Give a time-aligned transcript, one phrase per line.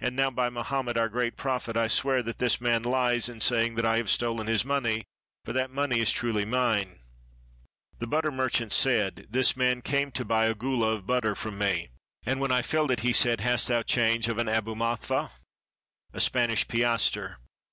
[0.00, 3.76] And now, by Mohammed, our great Prophet, I swear that this man lies in saying
[3.76, 5.04] that I have stolen his money,
[5.44, 6.98] for that money is truly mine."
[8.00, 11.90] The butter merchant said, "This man came to buy a goulla of butter from me,
[12.24, 15.30] and when I had filled it he said, 'Hast thou change of an abumathfa
[16.18, 17.36] [Spanish piaster]?'